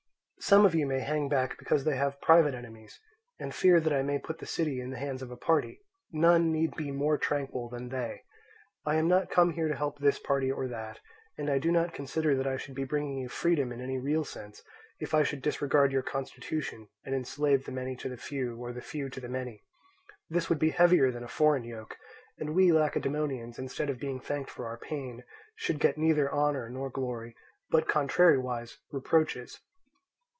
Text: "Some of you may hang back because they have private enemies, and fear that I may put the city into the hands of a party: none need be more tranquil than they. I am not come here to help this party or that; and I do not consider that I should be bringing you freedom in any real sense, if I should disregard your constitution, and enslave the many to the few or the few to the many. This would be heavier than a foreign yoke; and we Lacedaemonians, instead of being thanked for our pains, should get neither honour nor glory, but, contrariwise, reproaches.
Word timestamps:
"Some 0.43 0.65
of 0.65 0.73
you 0.73 0.87
may 0.87 1.01
hang 1.01 1.29
back 1.29 1.59
because 1.59 1.83
they 1.83 1.95
have 1.97 2.19
private 2.19 2.55
enemies, 2.55 2.99
and 3.39 3.53
fear 3.53 3.79
that 3.79 3.93
I 3.93 4.01
may 4.01 4.17
put 4.17 4.39
the 4.39 4.47
city 4.47 4.81
into 4.81 4.95
the 4.95 4.99
hands 4.99 5.21
of 5.21 5.29
a 5.29 5.37
party: 5.37 5.81
none 6.11 6.51
need 6.51 6.75
be 6.75 6.89
more 6.89 7.15
tranquil 7.19 7.69
than 7.69 7.89
they. 7.89 8.23
I 8.83 8.95
am 8.95 9.07
not 9.07 9.29
come 9.29 9.53
here 9.53 9.67
to 9.67 9.75
help 9.75 9.99
this 9.99 10.17
party 10.17 10.51
or 10.51 10.67
that; 10.67 10.99
and 11.37 11.47
I 11.47 11.59
do 11.59 11.71
not 11.71 11.93
consider 11.93 12.35
that 12.35 12.47
I 12.47 12.57
should 12.57 12.73
be 12.73 12.85
bringing 12.85 13.19
you 13.19 13.29
freedom 13.29 13.71
in 13.71 13.79
any 13.81 13.99
real 13.99 14.23
sense, 14.23 14.63
if 14.99 15.13
I 15.13 15.21
should 15.21 15.43
disregard 15.43 15.91
your 15.91 16.01
constitution, 16.01 16.87
and 17.05 17.13
enslave 17.13 17.65
the 17.65 17.71
many 17.71 17.95
to 17.97 18.09
the 18.09 18.17
few 18.17 18.57
or 18.57 18.73
the 18.73 18.81
few 18.81 19.09
to 19.11 19.19
the 19.19 19.29
many. 19.29 19.61
This 20.27 20.49
would 20.49 20.59
be 20.59 20.71
heavier 20.71 21.11
than 21.11 21.23
a 21.23 21.27
foreign 21.27 21.65
yoke; 21.65 21.97
and 22.39 22.55
we 22.55 22.71
Lacedaemonians, 22.73 23.59
instead 23.59 23.91
of 23.91 23.99
being 23.99 24.19
thanked 24.19 24.49
for 24.49 24.65
our 24.65 24.79
pains, 24.79 25.21
should 25.55 25.77
get 25.79 25.99
neither 25.99 26.33
honour 26.33 26.67
nor 26.67 26.89
glory, 26.89 27.35
but, 27.69 27.87
contrariwise, 27.87 28.77
reproaches. 28.91 29.59